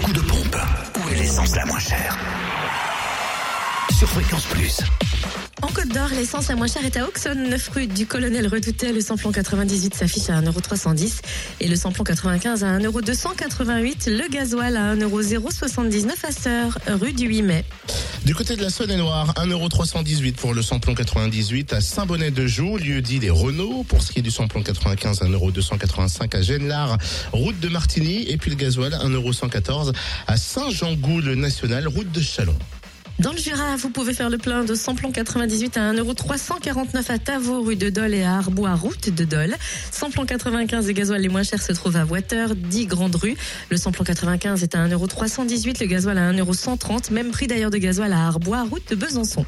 [0.00, 0.56] coup de pompe.
[0.96, 2.18] Où est l'essence la moins chère
[3.96, 4.80] Sur Fréquence Plus.
[5.62, 8.92] En Côte d'Or, l'essence la moins chère est à Auxonne, 9 rue du Colonel Redouté.
[8.92, 11.20] Le samplon 98 s'affiche à 1,310€
[11.60, 14.10] et le samplon 95 à 1,288€.
[14.10, 17.64] Le gasoil à 1,079€ à Sœur, rue du 8 mai.
[18.26, 23.30] Du côté de la Saône-et-Loire, 1,318€ pour le samplon 98 à Saint-Bonnet-de-Joux, lieu dit les
[23.30, 23.84] Renault.
[23.84, 26.98] Pour ce qui est du samplon 95, 1,285€ à Genlard,
[27.32, 28.24] route de Martigny.
[28.28, 29.94] Et puis le gasoil, 1,114€
[30.26, 32.56] à Saint-Jean-Goul National, route de Chalon.
[33.18, 37.62] Dans le Jura, vous pouvez faire le plein de samplon 98 à 1,349€ à Tavaux,
[37.62, 39.56] rue de Dole et à Arbois, route de Dole.
[39.90, 43.34] Samplon 95 de gasoil les moins chers se trouve à Water, 10 Grande Rue.
[43.70, 48.12] Le samplon 95 est à 1,318€, le gasoil à 1,130€, même prix d'ailleurs de gasoil
[48.12, 49.46] à Arbois, route de Besançon.